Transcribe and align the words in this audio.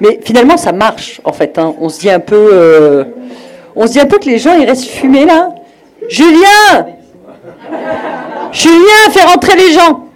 Mais 0.00 0.18
finalement, 0.24 0.56
ça 0.56 0.72
marche, 0.72 1.20
en 1.24 1.32
fait. 1.32 1.58
hein. 1.58 1.74
On 1.80 1.88
se 1.88 2.00
dit 2.00 2.10
un 2.10 2.20
peu, 2.20 2.48
euh, 2.52 3.04
on 3.76 3.86
se 3.86 3.92
dit 3.92 4.00
un 4.00 4.06
peu 4.06 4.18
que 4.18 4.26
les 4.26 4.38
gens, 4.38 4.54
ils 4.58 4.64
restent 4.66 4.86
fumés 4.86 5.26
là. 5.26 5.50
Julien, 6.08 6.86
Julien, 8.52 9.10
fais 9.10 9.22
rentrer 9.24 9.54
les 9.56 9.72
gens. 9.72 10.06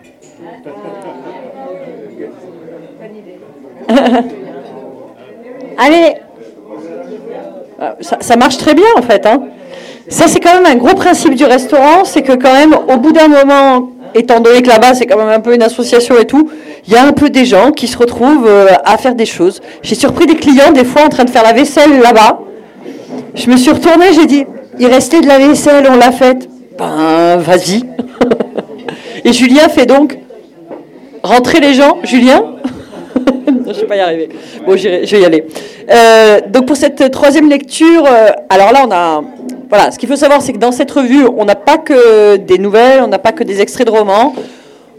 Allez. 5.78 6.14
Ah, 7.80 7.96
Ça, 8.00 8.36
marche 8.36 8.56
très 8.58 8.74
bien, 8.74 8.86
en 8.96 9.02
fait. 9.02 9.26
hein. 9.26 9.42
Ça, 10.08 10.26
c'est 10.28 10.40
quand 10.40 10.54
même 10.54 10.66
un 10.66 10.76
gros 10.76 10.94
principe 10.94 11.34
du 11.34 11.44
restaurant, 11.44 12.04
c'est 12.04 12.22
que 12.22 12.32
quand 12.32 12.52
même, 12.52 12.74
au 12.74 12.96
bout 12.98 13.12
d'un 13.12 13.28
moment, 13.28 13.88
étant 14.14 14.40
donné 14.40 14.62
que 14.62 14.68
là-bas, 14.68 14.94
c'est 14.94 15.06
quand 15.06 15.18
même 15.18 15.28
un 15.28 15.40
peu 15.40 15.54
une 15.54 15.62
association 15.62 16.18
et 16.18 16.24
tout, 16.24 16.50
il 16.86 16.92
y 16.92 16.96
a 16.96 17.04
un 17.04 17.12
peu 17.12 17.30
des 17.30 17.44
gens 17.44 17.72
qui 17.72 17.86
se 17.86 17.96
retrouvent 17.96 18.46
euh, 18.46 18.68
à 18.84 18.96
faire 18.98 19.14
des 19.14 19.26
choses. 19.26 19.60
J'ai 19.82 19.94
surpris 19.94 20.26
des 20.26 20.36
clients, 20.36 20.72
des 20.72 20.84
fois, 20.84 21.02
en 21.02 21.08
train 21.08 21.24
de 21.24 21.30
faire 21.30 21.42
la 21.42 21.52
vaisselle 21.52 22.00
là-bas. 22.00 22.40
Je 23.34 23.50
me 23.50 23.56
suis 23.56 23.70
retournée, 23.70 24.12
j'ai 24.14 24.26
dit, 24.26 24.44
il 24.78 24.86
restait 24.86 25.20
de 25.20 25.26
la 25.26 25.38
vaisselle, 25.38 25.86
on 25.90 25.96
l'a 25.96 26.12
faite. 26.12 26.48
Ben, 26.78 27.36
vas-y. 27.38 27.82
et 29.24 29.32
Julien 29.32 29.68
fait 29.68 29.86
donc 29.86 30.18
rentrer 31.22 31.60
les 31.60 31.74
gens. 31.74 31.98
Julien 32.02 32.42
je 33.46 33.68
ne 33.68 33.74
vais 33.74 33.86
pas 33.86 33.96
y 33.96 34.00
arriver. 34.00 34.28
Bon, 34.66 34.76
je 34.76 34.88
vais 34.88 35.20
y 35.20 35.24
aller. 35.24 35.44
Euh, 35.90 36.40
donc 36.48 36.66
pour 36.66 36.76
cette 36.76 37.10
troisième 37.10 37.48
lecture, 37.48 38.04
euh, 38.06 38.28
alors 38.48 38.72
là, 38.72 38.84
on 38.86 38.90
a, 38.90 39.22
voilà, 39.74 39.90
ce 39.90 39.98
qu'il 39.98 40.08
faut 40.08 40.14
savoir, 40.14 40.40
c'est 40.40 40.52
que 40.52 40.58
dans 40.58 40.70
cette 40.70 40.92
revue, 40.92 41.26
on 41.36 41.44
n'a 41.44 41.56
pas 41.56 41.78
que 41.78 42.36
des 42.36 42.58
nouvelles, 42.58 43.02
on 43.02 43.08
n'a 43.08 43.18
pas 43.18 43.32
que 43.32 43.42
des 43.42 43.60
extraits 43.60 43.84
de 43.84 43.90
romans. 43.90 44.32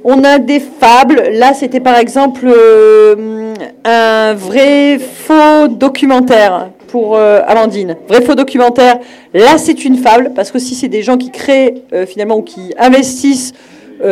On 0.04 0.22
a 0.26 0.38
des 0.38 0.60
fables. 0.60 1.30
Là, 1.32 1.54
c'était 1.54 1.80
par 1.80 1.98
exemple 1.98 2.46
euh, 2.46 3.54
un 3.86 4.34
vrai 4.34 5.00
faux 5.00 5.70
documentaire 5.70 6.72
pour 6.90 7.16
euh, 7.16 7.40
Amandine. 7.48 7.96
Vrai 8.10 8.22
faux 8.22 8.36
documentaire. 8.36 9.00
Là, 9.34 9.58
c'est 9.58 9.86
une 9.86 9.96
fable 9.96 10.34
parce 10.36 10.52
que 10.52 10.60
si 10.60 10.76
c'est 10.76 10.90
des 10.90 11.04
gens 11.04 11.16
qui 11.16 11.32
créent 11.32 11.76
euh, 11.94 12.06
finalement 12.06 12.36
ou 12.36 12.42
qui 12.42 12.74
investissent 12.78 13.54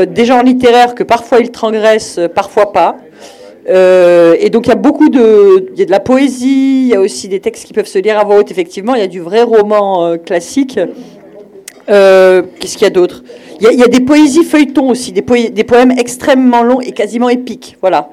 des 0.08 0.23
genres 0.23 0.44
littéraires 0.44 0.95
que 0.95 1.03
parfois 1.03 1.41
ils 1.41 1.52
transgressent, 1.52 2.17
parfois 2.34 2.72
pas. 2.72 2.95
Euh, 3.69 4.36
et 4.39 4.50
donc 4.50 4.66
il 4.66 4.69
y 4.69 4.73
a 4.73 4.75
beaucoup 4.75 5.09
de, 5.09 5.69
il 5.73 5.80
y 5.80 5.83
a 5.83 5.86
de 5.86 5.92
la 5.92 6.00
poésie, 6.00 6.83
il 6.83 6.88
y 6.89 6.95
a 6.95 7.00
aussi 7.00 7.28
des 7.28 7.39
textes 7.39 7.66
qui 7.66 7.73
peuvent 7.73 7.88
se 7.88 8.00
lire 8.00 8.19
à 8.19 8.23
voix 8.23 8.38
haute. 8.38 8.52
Effectivement, 8.52 8.95
il 8.95 9.02
y 9.02 9.03
a 9.03 9.08
du 9.08 9.19
vrai 9.19 9.44
roman 9.44 10.06
euh, 10.06 10.17
classique. 10.17 10.80
Euh, 11.89 12.44
Qu'est-ce 12.59 12.73
qu'il 12.73 12.84
y 12.84 12.88
a 12.88 12.94
d'autre? 12.94 13.23
Il 13.59 13.64
y, 13.64 13.67
a, 13.67 13.72
il 13.72 13.80
y 13.80 13.84
a 13.84 13.88
des 13.88 14.02
poésies 14.02 14.44
feuilletons 14.44 14.89
aussi, 14.89 15.11
des, 15.11 15.22
poèmes 15.22 15.91
extrêmement 15.97 16.64
longs 16.64 16.81
et 16.81 16.91
quasiment 16.91 17.30
épiques. 17.30 17.78
Voilà. 17.81 18.09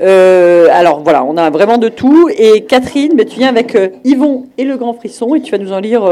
Alors 0.00 1.00
voilà, 1.02 1.24
on 1.24 1.36
a 1.36 1.48
vraiment 1.50 1.78
de 1.78 1.88
tout. 1.88 2.28
Et 2.36 2.64
Catherine, 2.64 3.12
ben, 3.14 3.24
tu 3.24 3.38
viens 3.38 3.48
avec 3.48 3.76
Yvon 4.04 4.46
et 4.58 4.64
le 4.64 4.76
Grand 4.76 4.94
Frisson 4.94 5.34
et 5.34 5.40
tu 5.40 5.52
vas 5.52 5.58
nous 5.58 5.72
en 5.72 5.80
lire. 5.80 6.00
Moi, 6.02 6.10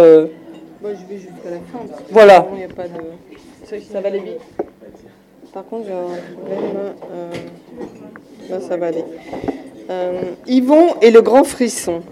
je 0.84 1.14
vais 1.14 1.20
jusqu'à 1.20 1.51
la 1.51 1.56
fin. 1.56 1.84
Voilà. 2.11 2.47
sinon, 2.48 2.56
il 2.56 2.61
y 2.61 2.64
a 2.64 2.69
pas 2.69 2.84
de... 2.84 3.83
Ça 3.92 4.01
va 4.01 4.08
aller 4.08 4.20
vite. 4.20 4.67
Par 5.53 5.67
contre, 5.67 5.87
j'ai 5.87 5.93
un 5.93 6.05
problème. 6.37 6.95
euh, 8.51 8.61
ça 8.61 8.77
va 8.77 8.87
aller. 8.87 9.05
Euh, 9.91 10.23
Yvon 10.47 10.95
et 11.03 11.11
le 11.11 11.23
grand 11.23 11.42
frisson. 11.42 12.03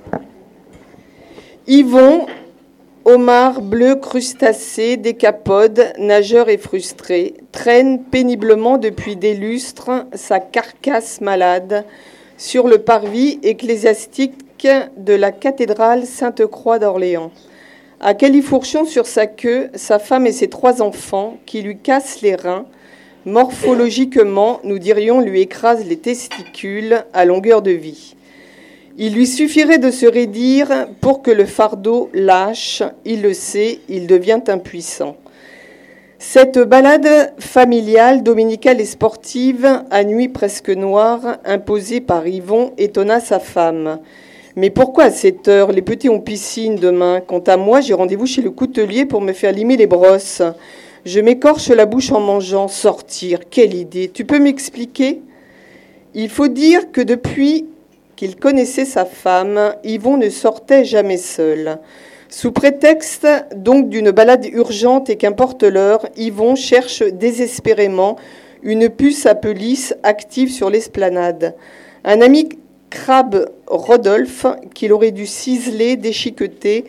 Yvon, 1.69 2.27
homard 3.05 3.62
bleu 3.62 3.95
crustacé, 3.95 4.97
décapode, 4.97 5.92
nageur 5.98 6.48
et 6.48 6.58
frustré, 6.58 7.34
traîne 7.53 8.03
péniblement 8.03 8.77
depuis 8.77 9.14
des 9.14 9.34
lustres 9.34 10.06
sa 10.14 10.41
carcasse 10.41 11.20
malade 11.20 11.84
sur 12.36 12.67
le 12.67 12.78
parvis 12.78 13.39
ecclésiastique 13.45 14.34
de 14.97 15.14
la 15.14 15.30
cathédrale 15.30 16.05
Sainte-Croix 16.05 16.80
d'Orléans. 16.80 17.30
À 18.00 18.14
califourchon 18.14 18.84
sur 18.84 19.06
sa 19.06 19.27
queue, 19.27 19.70
sa 19.75 20.00
femme 20.00 20.27
et 20.27 20.33
ses 20.33 20.48
trois 20.48 20.83
enfants 20.83 21.36
qui 21.46 21.62
lui 21.62 21.79
cassent 21.79 22.20
les 22.23 22.35
reins. 22.35 22.67
Morphologiquement, 23.27 24.61
nous 24.64 24.79
dirions 24.79 25.20
lui 25.20 25.40
écrasent 25.40 25.86
les 25.86 25.98
testicules 25.98 27.05
à 27.12 27.24
longueur 27.24 27.62
de 27.62 27.73
vie. 27.73 28.14
Il 28.96 29.14
lui 29.14 29.27
suffirait 29.27 29.79
de 29.79 29.90
se 29.90 30.06
raidir 30.06 30.89
pour 31.01 31.23
que 31.23 31.30
le 31.30 31.45
fardeau 31.45 32.11
lâche. 32.14 32.83
Il 33.05 33.23
le 33.23 33.33
sait, 33.33 33.80
il 33.89 34.06
devient 34.06 34.40
impuissant. 34.48 35.17
Cette 36.18 36.58
balade 36.58 37.33
familiale, 37.39 38.24
dominicale 38.24 38.80
et 38.80 38.84
sportive, 38.84 39.83
à 39.90 40.02
nuit 40.02 40.29
presque 40.29 40.70
noire, 40.70 41.39
imposée 41.45 42.00
par 42.00 42.27
Yvon, 42.27 42.73
étonna 42.77 43.20
sa 43.20 43.39
femme. 43.39 44.00
Mais 44.56 44.70
pourquoi 44.70 45.05
à 45.05 45.11
cette 45.11 45.46
heure 45.46 45.70
Les 45.70 45.83
petits 45.83 46.08
ont 46.08 46.20
piscine 46.20 46.74
demain? 46.74 47.20
Quant 47.20 47.42
à 47.46 47.56
moi, 47.56 47.80
j'ai 47.80 47.95
rendez-vous 47.95 48.27
chez 48.27 48.42
le 48.42 48.50
coutelier 48.50 49.06
pour 49.06 49.20
me 49.20 49.33
faire 49.33 49.52
limer 49.52 49.77
les 49.77 49.86
brosses. 49.86 50.42
Je 51.05 51.20
m'écorche 51.20 51.69
la 51.69 51.86
bouche 51.86 52.13
en 52.13 52.20
mangeant. 52.20 52.69
Sortir, 52.69 53.48
quelle 53.48 53.75
idée 53.75 54.11
Tu 54.13 54.25
peux 54.25 54.39
m'expliquer? 54.39 55.20
Il 56.14 56.29
faut 56.29 56.48
dire 56.48 56.91
que 56.91 57.01
depuis 57.01 57.67
qu'il 58.17 58.36
connaissait 58.36 58.85
sa 58.85 59.05
femme, 59.05 59.75
Yvon 59.85 60.17
ne 60.17 60.29
sortait 60.29 60.85
jamais 60.85 61.19
seul. 61.19 61.79
Sous 62.29 62.53
prétexte 62.53 63.27
donc 63.55 63.89
d'une 63.89 64.11
balade 64.11 64.45
urgente 64.47 65.09
et 65.09 65.17
qu'importe 65.17 65.63
l'heure, 65.63 66.07
Yvon 66.17 66.57
cherche 66.57 67.03
désespérément 67.03 68.17
une 68.63 68.89
puce 68.89 69.25
à 69.27 69.35
pelisse 69.35 69.95
active 70.03 70.51
sur 70.51 70.69
l'esplanade. 70.69 71.55
Un 72.05 72.20
ami 72.20 72.48
crabe 72.91 73.51
Rodolphe 73.67 74.47
qu'il 74.75 74.92
aurait 74.92 75.13
dû 75.13 75.27
ciseler, 75.27 75.97
déchiqueter 75.97 76.85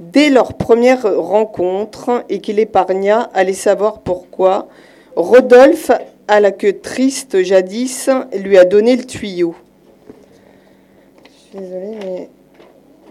dès 0.00 0.30
leur 0.30 0.54
première 0.54 1.02
rencontre 1.02 2.24
et 2.28 2.40
qu'il 2.40 2.58
épargna, 2.58 3.30
allez 3.34 3.52
savoir 3.52 4.00
pourquoi. 4.00 4.68
Rodolphe, 5.16 5.90
à 6.28 6.40
la 6.40 6.50
queue 6.50 6.78
triste 6.80 7.42
jadis, 7.42 8.08
lui 8.38 8.58
a 8.58 8.64
donné 8.64 8.96
le 8.96 9.04
tuyau. 9.04 9.54
Je 11.24 11.58
suis 11.58 11.58
désolée, 11.58 11.96
mais 12.02 12.28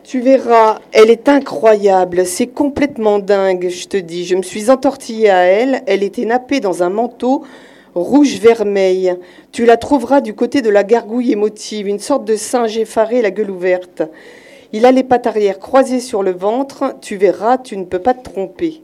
tu 0.04 0.20
verras, 0.20 0.80
elle 0.92 1.10
est 1.10 1.30
incroyable, 1.30 2.26
c'est 2.26 2.48
complètement 2.48 3.20
dingue, 3.20 3.70
je 3.70 3.88
te 3.88 3.98
dis. 3.98 4.26
Je 4.26 4.36
me 4.36 4.42
suis 4.42 4.70
entortillée 4.70 5.30
à 5.30 5.44
elle, 5.44 5.84
elle 5.86 6.04
était 6.04 6.26
nappée 6.26 6.60
dans 6.60 6.84
un 6.84 6.90
manteau 6.90 7.44
rouge-vermeil. 7.94 9.16
Tu 9.52 9.66
la 9.66 9.78
trouveras 9.78 10.22
du 10.22 10.34
côté 10.34 10.62
de 10.62 10.70
la 10.70 10.84
gargouille 10.84 11.32
émotive, 11.32 11.88
une 11.88 12.00
sorte 12.00 12.26
de 12.26 12.36
singe 12.36 12.78
effaré, 12.78 13.22
la 13.22 13.32
gueule 13.32 13.52
ouverte. 13.52 14.04
Il 14.74 14.86
a 14.86 14.92
les 14.92 15.04
pattes 15.04 15.28
arrière 15.28 15.60
croisées 15.60 16.00
sur 16.00 16.24
le 16.24 16.32
ventre, 16.32 16.96
tu 17.02 17.18
verras, 17.18 17.58
tu 17.58 17.76
ne 17.76 17.84
peux 17.84 18.00
pas 18.00 18.14
te 18.14 18.24
tromper. 18.24 18.82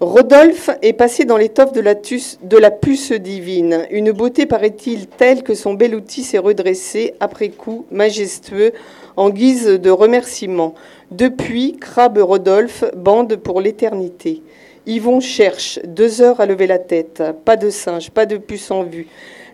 Rodolphe 0.00 0.68
est 0.82 0.92
passé 0.92 1.24
dans 1.24 1.38
l'étoffe 1.38 1.72
de 1.72 1.80
la, 1.80 2.70
puce 2.70 3.12
divine, 3.12 3.86
une 3.90 4.12
beauté 4.12 4.44
paraît-il 4.44 5.06
telle 5.06 5.42
que 5.42 5.54
son 5.54 5.72
bel 5.72 5.94
outil 5.94 6.22
s'est 6.22 6.36
redressé 6.36 7.14
après 7.18 7.48
coup, 7.48 7.86
majestueux, 7.90 8.72
en 9.16 9.30
guise 9.30 9.66
de 9.66 9.90
remerciement. 9.90 10.74
Depuis, 11.10 11.76
Crabe 11.80 12.18
Rodolphe 12.18 12.84
bande 12.94 13.36
pour 13.36 13.62
l'éternité. 13.62 14.42
Yvon 14.86 15.20
cherche, 15.20 15.78
deux 15.84 16.20
heures 16.20 16.40
à 16.40 16.46
lever 16.46 16.66
la 16.66 16.78
tête, 16.78 17.22
pas 17.46 17.56
de 17.56 17.70
singe, 17.70 18.10
pas 18.10 18.26
de 18.26 18.36
puce 18.36 18.70
en 18.70 18.82
vue. 18.82 19.06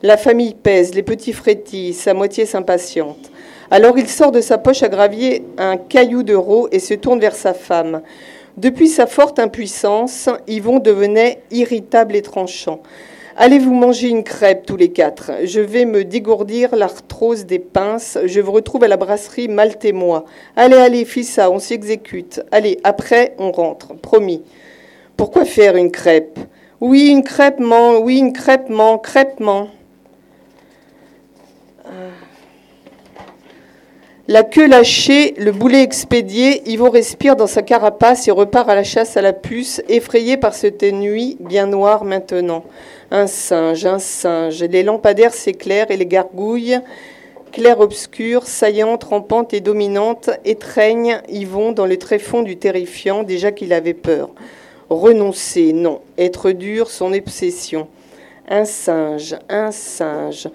La 0.03 0.17
famille 0.17 0.55
pèse, 0.55 0.95
les 0.95 1.05
petits 1.05 1.33
frétillent, 1.33 1.95
sa 1.95 2.15
moitié 2.15 2.47
s'impatiente. 2.47 3.31
Alors 3.73 3.97
il 3.99 4.07
sort 4.07 4.33
de 4.33 4.43
sa 4.43 4.59
poche 4.59 4.83
à 4.83 4.91
gravier 4.91 5.47
un 5.57 5.79
caillou 5.79 6.23
d'euro 6.23 6.69
et 6.73 6.79
se 6.79 6.93
tourne 6.93 7.21
vers 7.21 7.35
sa 7.35 7.55
femme. 7.55 8.03
Depuis 8.59 8.87
sa 8.87 9.07
forte 9.07 9.39
impuissance, 9.39 10.29
Yvon 10.47 10.79
devenait 10.79 11.41
irritable 11.51 12.15
et 12.15 12.21
tranchant. 12.21 12.81
Allez-vous 13.35 13.73
manger 13.73 14.11
une 14.11 14.25
crêpe 14.25 14.67
tous 14.67 14.77
les 14.77 14.91
quatre? 14.91 15.31
Je 15.45 15.63
vais 15.63 15.87
me 15.87 16.05
dégourdir 16.05 16.77
l'arthrose 16.77 17.47
des 17.47 17.61
pinces. 17.61 18.19
Je 18.27 18.43
vous 18.43 18.53
retrouve 18.53 18.85
à 18.85 18.89
la 18.89 18.99
brasserie 18.99 19.49
moi. 19.95 20.27
Allez, 20.55 20.77
allez, 20.77 21.07
Fissa, 21.07 21.51
on 21.51 21.59
s'y 21.59 21.73
exécute. 21.73 22.43
Allez, 22.53 22.79
après, 22.85 23.35
on 23.39 23.53
rentre. 23.53 23.95
Promis. 23.95 24.43
Pourquoi 25.17 25.47
faire 25.47 25.77
une 25.77 25.91
crêpe? 25.91 26.39
Oui, 26.83 27.09
une 27.09 27.25
crêpement, 27.25 28.01
oui, 28.01 28.19
une 28.19 28.35
crêpement, 28.35 28.99
crêpement. 28.99 29.69
La 34.29 34.45
queue 34.45 34.69
lâchée, 34.69 35.35
le 35.37 35.51
boulet 35.51 35.83
expédié, 35.83 36.63
Yvon 36.71 36.91
respire 36.91 37.35
dans 37.35 37.49
sa 37.49 37.63
carapace 37.63 38.29
et 38.29 38.31
repart 38.31 38.69
à 38.69 38.77
la 38.77 38.85
chasse 38.85 39.17
à 39.17 39.21
la 39.21 39.33
puce, 39.33 39.83
effrayé 39.89 40.37
par 40.37 40.55
cette 40.55 40.85
nuit 40.85 41.37
bien 41.41 41.67
noire 41.67 42.05
maintenant. 42.05 42.63
Un 43.11 43.27
singe, 43.27 43.85
un 43.85 43.99
singe. 43.99 44.63
Les 44.63 44.85
lampadaires 44.85 45.35
s'éclairent 45.35 45.91
et 45.91 45.97
les 45.97 46.07
gargouilles, 46.07 46.79
clair-obscures, 47.51 48.47
saillantes, 48.47 49.03
rampantes 49.03 49.55
et 49.55 49.61
dominantes, 49.61 50.31
étreignent 50.45 51.21
Yvon 51.29 51.73
dans 51.73 51.87
le 51.87 51.97
tréfonds 51.97 52.43
du 52.43 52.57
terrifiant, 52.57 53.25
déjà 53.25 53.51
qu'il 53.51 53.73
avait 53.73 53.93
peur. 53.93 54.31
Renoncer, 54.89 55.73
non. 55.73 56.01
Être 56.17 56.53
dur, 56.53 56.91
son 56.91 57.13
obsession. 57.13 57.89
Un 58.49 58.67
singe, 58.67 59.35
un 59.49 59.73
singe. 59.73 60.49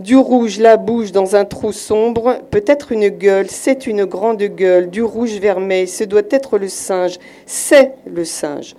Du 0.00 0.16
rouge, 0.16 0.60
la 0.60 0.76
bouche 0.76 1.10
dans 1.10 1.34
un 1.34 1.44
trou 1.44 1.72
sombre, 1.72 2.38
peut-être 2.52 2.92
une 2.92 3.08
gueule, 3.08 3.50
c'est 3.50 3.88
une 3.88 4.04
grande 4.04 4.40
gueule, 4.40 4.90
du 4.90 5.02
rouge 5.02 5.38
vermeil, 5.40 5.88
ce 5.88 6.04
doit 6.04 6.22
être 6.30 6.56
le 6.56 6.68
singe, 6.68 7.18
c'est 7.46 7.94
le 8.06 8.24
singe. 8.24 8.76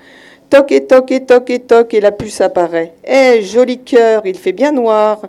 Toc 0.50 0.71
et 0.71 0.86
toc 0.86 1.12
et 1.12 1.25
toc 1.25 1.50
et 1.50 1.60
toc, 1.60 1.94
et 1.94 2.00
la 2.00 2.13
puce 2.13 2.39
apparaît. 2.39 2.94
Eh, 3.06 3.42
joli 3.42 3.80
cœur, 3.80 4.21
il 4.25 4.38
fait 4.38 4.54
bien 4.54 4.71
noir. 4.71 5.21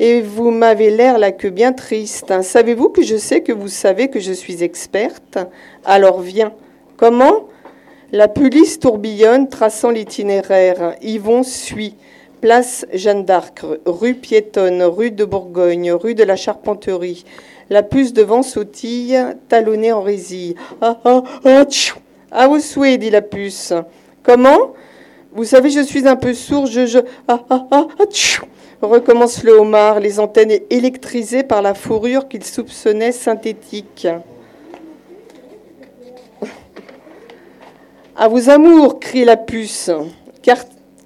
Et 0.00 0.22
vous 0.22 0.50
m'avez 0.50 0.90
l'air 0.90 1.18
la 1.18 1.32
queue 1.32 1.50
bien 1.50 1.72
triste. 1.72 2.42
Savez-vous 2.42 2.88
que 2.88 3.02
je 3.02 3.16
sais 3.16 3.42
que 3.42 3.52
vous 3.52 3.68
savez 3.68 4.08
que 4.08 4.20
je 4.20 4.32
suis 4.32 4.62
experte? 4.64 5.38
Alors 5.84 6.20
viens. 6.20 6.52
Comment? 6.96 7.48
La 8.10 8.28
police 8.28 8.78
tourbillonne, 8.78 9.48
traçant 9.48 9.90
l'itinéraire. 9.90 10.94
Yvon 11.02 11.42
suit. 11.42 11.94
Place 12.46 12.86
Jeanne 12.92 13.24
d'Arc, 13.24 13.62
rue 13.86 14.14
piétonne, 14.14 14.80
rue 14.84 15.10
de 15.10 15.24
Bourgogne, 15.24 15.90
rue 15.90 16.14
de 16.14 16.22
la 16.22 16.36
Charpenterie. 16.36 17.24
La 17.70 17.82
puce 17.82 18.12
devant 18.12 18.44
sautille, 18.44 19.18
talonnée 19.48 19.90
en 19.90 20.00
résille. 20.00 20.54
Ah, 20.80 20.96
ah, 21.04 21.24
ah, 21.44 21.64
tchou. 21.64 21.98
À 22.30 22.46
vos 22.46 22.60
souhaits, 22.60 23.00
dit 23.00 23.10
la 23.10 23.20
puce. 23.20 23.72
Comment? 24.22 24.74
Vous 25.32 25.42
savez, 25.42 25.70
je 25.70 25.80
suis 25.80 26.06
un 26.06 26.14
peu 26.14 26.34
sourd, 26.34 26.66
je. 26.66 26.86
je 26.86 27.00
ah, 27.26 27.44
ah, 27.50 27.66
ah, 27.72 27.88
ah 27.98 28.06
tchou. 28.06 28.44
Recommence 28.80 29.42
le 29.42 29.58
homard, 29.58 29.98
les 29.98 30.20
antennes 30.20 30.60
électrisées 30.70 31.42
par 31.42 31.62
la 31.62 31.74
fourrure 31.74 32.28
qu'il 32.28 32.44
soupçonnait 32.44 33.10
synthétique. 33.10 34.06
À 38.14 38.28
vos 38.28 38.48
amours, 38.50 39.00
crie 39.00 39.24
la 39.24 39.36
puce. 39.36 39.90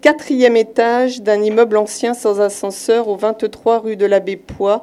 Quatrième 0.01 0.57
étage 0.57 1.21
d'un 1.21 1.43
immeuble 1.43 1.77
ancien 1.77 2.15
sans 2.15 2.41
ascenseur 2.41 3.09
au 3.09 3.17
23 3.17 3.81
rue 3.81 3.97
de 3.97 4.07
l'Abbé 4.07 4.37
Poix. 4.37 4.83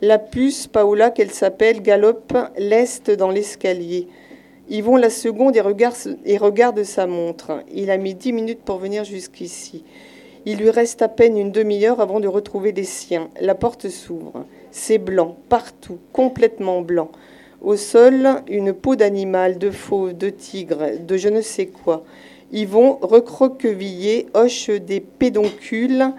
La 0.00 0.18
puce, 0.18 0.68
Paola 0.68 1.10
qu'elle 1.10 1.32
s'appelle, 1.32 1.82
galope 1.82 2.34
l'est 2.56 3.10
dans 3.10 3.28
l'escalier. 3.28 4.08
Yvon 4.70 4.96
la 4.96 5.10
seconde 5.10 5.54
et 5.54 5.60
regarde, 5.60 6.16
et 6.24 6.38
regarde 6.38 6.82
sa 6.82 7.06
montre. 7.06 7.62
Il 7.74 7.90
a 7.90 7.98
mis 7.98 8.14
dix 8.14 8.32
minutes 8.32 8.62
pour 8.64 8.78
venir 8.78 9.04
jusqu'ici. 9.04 9.84
Il 10.46 10.56
lui 10.56 10.70
reste 10.70 11.02
à 11.02 11.08
peine 11.08 11.36
une 11.36 11.52
demi-heure 11.52 12.00
avant 12.00 12.18
de 12.18 12.28
retrouver 12.28 12.72
les 12.72 12.84
siens. 12.84 13.28
La 13.42 13.54
porte 13.54 13.90
s'ouvre. 13.90 14.46
C'est 14.70 14.96
blanc, 14.96 15.36
partout, 15.50 15.98
complètement 16.14 16.80
blanc. 16.80 17.10
Au 17.60 17.76
sol, 17.76 18.42
une 18.48 18.72
peau 18.72 18.96
d'animal, 18.96 19.58
de 19.58 19.70
fauve, 19.70 20.16
de 20.16 20.30
tigre, 20.30 20.98
de 21.06 21.18
je 21.18 21.28
ne 21.28 21.42
sais 21.42 21.66
quoi. 21.66 22.02
Yvon, 22.54 22.98
recroquevillé, 23.02 24.26
hoche 24.32 24.70
des 24.70 25.00
pédoncules, 25.00 26.12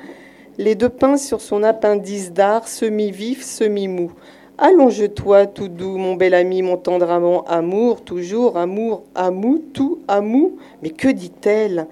les 0.58 0.76
deux 0.76 0.90
pinces 0.90 1.26
sur 1.26 1.40
son 1.40 1.64
appendice 1.64 2.34
d'art, 2.34 2.68
semi-vif, 2.68 3.42
semi-mou. 3.42 4.12
Allonge-toi, 4.58 5.46
tout 5.46 5.70
doux, 5.70 5.96
mon 5.96 6.16
bel 6.16 6.34
ami, 6.34 6.62
mon 6.62 6.76
tendre 6.76 7.10
amant, 7.10 7.46
amour, 7.46 8.02
toujours, 8.02 8.58
amour, 8.58 9.04
amour, 9.16 9.60
tout, 9.74 10.00
amour. 10.10 10.52
Mais 10.84 10.90
que 10.90 11.08
dit-elle? 11.08 11.88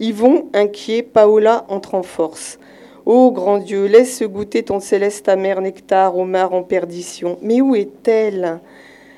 Yvon, 0.00 0.48
inquiet, 0.54 1.02
Paola 1.02 1.66
entre 1.68 1.94
en 1.94 2.02
force. 2.02 2.58
Ô 3.04 3.30
grand 3.30 3.58
Dieu, 3.58 3.84
laisse 3.84 4.22
goûter 4.22 4.62
ton 4.62 4.80
céleste 4.80 5.28
amer 5.28 5.60
nectar 5.60 6.16
au 6.16 6.24
mar 6.24 6.54
en 6.54 6.62
perdition. 6.62 7.36
Mais 7.42 7.60
où 7.60 7.74
est-elle? 7.74 8.60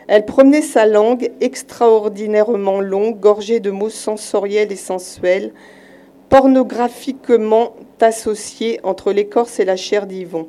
Elle 0.07 0.27
promenait 0.27 0.63
sa 0.63 0.87
langue, 0.87 1.31
extraordinairement 1.41 2.81
longue, 2.81 3.19
gorgée 3.19 3.61
de 3.61 3.71
mots 3.71 3.91
sensoriels 3.91 4.73
et 4.73 4.77
sensuels, 4.77 5.53
pornographiquement 6.29 7.75
associés 8.01 8.81
entre 8.83 9.13
l'écorce 9.13 9.61
et 9.61 9.65
la 9.65 9.77
chair 9.77 10.07
d'Yvon. 10.07 10.49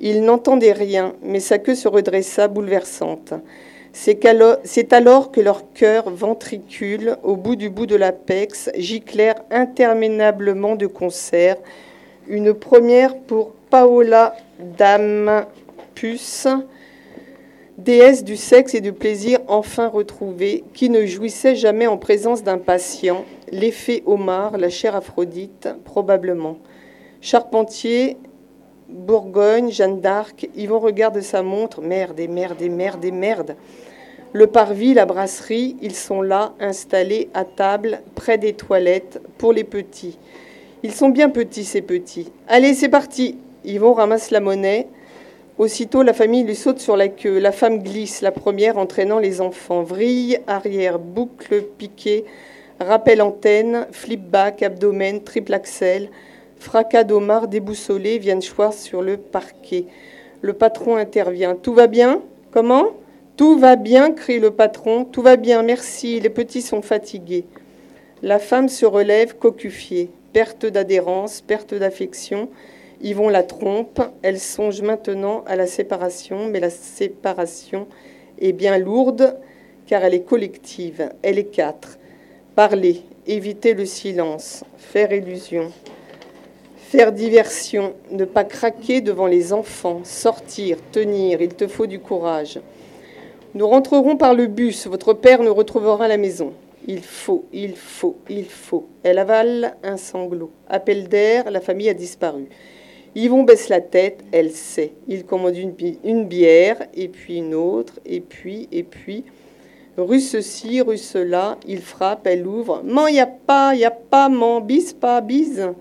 Il 0.00 0.24
n'entendait 0.24 0.72
rien, 0.72 1.14
mais 1.22 1.40
sa 1.40 1.58
queue 1.58 1.74
se 1.74 1.88
redressa 1.88 2.48
bouleversante. 2.48 3.34
C'est 3.92 4.92
alors 4.92 5.32
que 5.32 5.40
leur 5.40 5.72
cœur 5.72 6.10
ventricule, 6.10 7.16
au 7.22 7.36
bout 7.36 7.56
du 7.56 7.70
bout 7.70 7.86
de 7.86 7.96
l'apex, 7.96 8.70
giclèrent 8.76 9.42
interminablement 9.50 10.76
de 10.76 10.86
concert. 10.86 11.56
Une 12.28 12.52
première 12.52 13.16
pour 13.16 13.52
Paola 13.70 14.36
Dame 14.58 15.46
Puce, 15.94 16.46
déesse 17.78 18.24
du 18.24 18.36
sexe 18.36 18.74
et 18.74 18.80
du 18.80 18.92
plaisir 18.92 19.38
enfin 19.48 19.88
retrouvée, 19.88 20.64
qui 20.72 20.88
ne 20.88 21.04
jouissait 21.06 21.54
jamais 21.54 21.86
en 21.86 21.96
présence 21.96 22.42
d'un 22.42 22.58
patient, 22.58 23.24
l'effet 23.52 24.02
Omar, 24.06 24.56
la 24.58 24.70
chère 24.70 24.96
Aphrodite, 24.96 25.68
probablement. 25.84 26.58
Charpentier 27.20 28.16
Bourgogne, 28.88 29.70
Jeanne 29.70 30.00
d'Arc, 30.00 30.48
Yvon 30.54 30.78
regarde 30.78 31.20
sa 31.20 31.42
montre, 31.42 31.80
merde 31.80 32.20
et 32.20 32.28
merde 32.28 32.62
et 32.62 32.68
merde 32.68 33.04
et 33.04 33.10
merde. 33.10 33.56
Le 34.32 34.46
parvis, 34.46 34.94
la 34.94 35.06
brasserie, 35.06 35.76
ils 35.82 35.94
sont 35.94 36.22
là, 36.22 36.54
installés 36.60 37.28
à 37.34 37.44
table, 37.44 38.00
près 38.14 38.38
des 38.38 38.52
toilettes, 38.52 39.20
pour 39.38 39.52
les 39.52 39.64
petits. 39.64 40.18
Ils 40.82 40.92
sont 40.92 41.08
bien 41.08 41.30
petits, 41.30 41.64
ces 41.64 41.82
petits. 41.82 42.30
Allez, 42.46 42.74
c'est 42.74 42.88
parti 42.88 43.38
Yvon 43.64 43.92
ramasse 43.92 44.30
la 44.30 44.40
monnaie. 44.40 44.86
Aussitôt, 45.58 46.02
la 46.02 46.12
famille 46.12 46.44
lui 46.44 46.54
saute 46.54 46.80
sur 46.80 46.98
la 46.98 47.08
queue. 47.08 47.38
La 47.38 47.50
femme 47.50 47.82
glisse, 47.82 48.20
la 48.20 48.30
première 48.30 48.76
entraînant 48.76 49.18
les 49.18 49.40
enfants. 49.40 49.82
Vrille, 49.82 50.38
arrière, 50.46 50.98
boucle, 50.98 51.62
piqué, 51.62 52.26
rappel 52.78 53.22
antenne, 53.22 53.86
flip 53.90 54.20
back, 54.20 54.62
abdomen, 54.62 55.22
triple 55.22 55.54
axel. 55.54 56.10
Fracas 56.58 57.04
d'Omar 57.04 57.48
déboussolé 57.48 58.18
viennent 58.18 58.42
choir 58.42 58.74
sur 58.74 59.00
le 59.00 59.16
parquet. 59.16 59.86
Le 60.42 60.52
patron 60.52 60.96
intervient. 60.96 61.54
Tout 61.54 61.72
va 61.72 61.86
bien? 61.86 62.20
Comment? 62.50 62.88
Tout 63.38 63.58
va 63.58 63.76
bien, 63.76 64.12
crie 64.12 64.38
le 64.38 64.50
patron. 64.50 65.06
Tout 65.06 65.22
va 65.22 65.36
bien, 65.36 65.62
merci. 65.62 66.20
Les 66.20 66.30
petits 66.30 66.62
sont 66.62 66.82
fatigués. 66.82 67.46
La 68.22 68.38
femme 68.38 68.68
se 68.68 68.84
relève, 68.84 69.36
cocufiée. 69.36 70.10
Perte 70.34 70.66
d'adhérence, 70.66 71.40
perte 71.40 71.72
d'affection. 71.72 72.50
Yvon 73.02 73.28
la 73.28 73.42
trompe. 73.42 74.00
Elle 74.22 74.40
songe 74.40 74.82
maintenant 74.82 75.44
à 75.46 75.56
la 75.56 75.66
séparation, 75.66 76.48
mais 76.48 76.60
la 76.60 76.70
séparation 76.70 77.86
est 78.38 78.52
bien 78.52 78.78
lourde 78.78 79.36
car 79.86 80.04
elle 80.04 80.14
est 80.14 80.22
collective. 80.22 81.10
Elle 81.22 81.38
est 81.38 81.44
quatre. 81.44 81.98
Parler, 82.54 83.02
éviter 83.26 83.74
le 83.74 83.84
silence, 83.84 84.64
faire 84.78 85.12
illusion. 85.12 85.72
Faire 86.76 87.12
diversion, 87.12 87.94
ne 88.12 88.24
pas 88.24 88.44
craquer 88.44 89.00
devant 89.00 89.26
les 89.26 89.52
enfants, 89.52 90.02
sortir, 90.04 90.78
tenir, 90.92 91.42
il 91.42 91.54
te 91.54 91.66
faut 91.66 91.86
du 91.86 91.98
courage. 91.98 92.60
Nous 93.54 93.66
rentrerons 93.66 94.16
par 94.16 94.34
le 94.34 94.46
bus, 94.46 94.86
votre 94.86 95.12
père 95.12 95.42
nous 95.42 95.52
retrouvera 95.52 96.04
à 96.04 96.08
la 96.08 96.16
maison. 96.16 96.52
Il 96.86 97.02
faut, 97.02 97.44
il 97.52 97.74
faut, 97.74 98.16
il 98.28 98.44
faut. 98.44 98.86
Elle 99.02 99.18
avale 99.18 99.76
un 99.82 99.96
sanglot. 99.96 100.52
Appel 100.68 101.08
d'air, 101.08 101.50
la 101.50 101.60
famille 101.60 101.88
a 101.88 101.94
disparu. 101.94 102.48
Yvon 103.16 103.42
baisse 103.42 103.68
la 103.68 103.80
tête, 103.80 104.22
elle 104.30 104.52
sait. 104.52 104.92
Il 105.08 105.24
commande 105.24 105.56
une, 105.56 106.24
bière, 106.24 106.86
et 106.94 107.08
puis 107.08 107.38
une 107.38 107.54
autre, 107.54 107.94
et 108.04 108.20
puis, 108.20 108.68
et 108.70 108.84
puis. 108.84 109.24
Rue 109.96 110.20
ceci, 110.20 110.80
rue 110.82 110.98
cela, 110.98 111.58
il 111.66 111.80
frappe, 111.80 112.28
elle 112.28 112.46
ouvre. 112.46 112.82
Man, 112.84 113.12
y 113.12 113.18
a 113.18 113.26
pas, 113.26 113.74
y 113.74 113.84
a 113.84 113.90
pas, 113.90 114.28
man, 114.28 114.64
bise 114.64 114.92
pas, 114.92 115.20
bise 115.20 115.72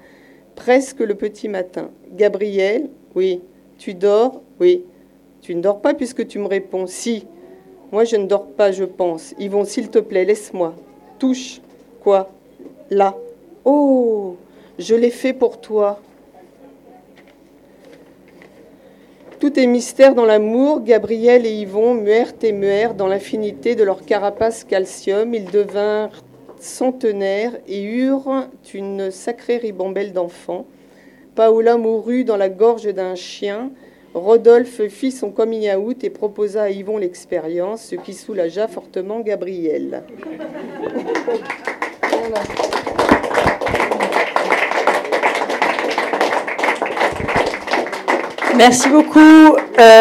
presque 0.56 1.02
le 1.02 1.16
petit 1.16 1.48
matin. 1.48 1.92
Gabriel, 2.14 2.90
oui. 3.14 3.42
Tu 3.78 3.94
dors 3.94 4.42
Oui. 4.60 4.84
Tu 5.42 5.54
ne 5.54 5.62
dors 5.62 5.82
pas 5.82 5.94
puisque 5.94 6.26
tu 6.28 6.40
me 6.40 6.48
réponds 6.48 6.88
si. 6.88 7.28
Moi, 7.92 8.04
je 8.06 8.16
ne 8.16 8.26
dors 8.26 8.48
pas, 8.48 8.72
je 8.72 8.84
pense. 8.84 9.36
Yvon, 9.38 9.66
s'il 9.66 9.90
te 9.90 10.00
plaît, 10.00 10.26
laisse-moi. 10.26 10.74
Touche. 11.20 11.62
Quoi? 12.02 12.32
Là. 12.90 13.16
Oh 13.64 14.38
Je 14.80 14.96
l'ai 14.96 15.12
fait 15.12 15.34
pour 15.34 15.62
toi. 15.62 16.00
Tout 19.46 19.60
est 19.60 19.68
mystère 19.68 20.16
dans 20.16 20.26
l'amour. 20.26 20.82
Gabriel 20.82 21.46
et 21.46 21.52
Yvon, 21.52 21.94
muèrent 21.94 22.34
et 22.42 22.52
muèrent 22.52 22.96
dans 22.96 23.06
l'infinité 23.06 23.76
de 23.76 23.84
leur 23.84 24.04
carapace 24.04 24.64
calcium. 24.64 25.36
Ils 25.36 25.46
devinrent 25.46 26.24
centenaire 26.60 27.52
et 27.68 27.84
eurent 27.84 28.48
une 28.74 29.12
sacrée 29.12 29.58
ribambelle 29.58 30.14
d'enfants. 30.14 30.66
Paola 31.36 31.78
mourut 31.78 32.24
dans 32.24 32.38
la 32.38 32.50
gorge 32.50 32.92
d'un 32.92 33.14
chien. 33.14 33.70
Rodolphe 34.16 34.88
fit 34.88 35.12
son 35.12 35.30
coming 35.30 35.72
out 35.76 36.04
et 36.04 36.10
proposa 36.10 36.64
à 36.64 36.70
Yvon 36.72 36.98
l'expérience, 36.98 37.84
ce 37.84 37.96
qui 37.98 38.16
soulagea 38.16 38.68
fortement 38.68 39.20
Gabriel. 39.20 40.02
Merci 48.58 48.88
beaucoup. 48.90 49.20
Euh, 49.20 49.94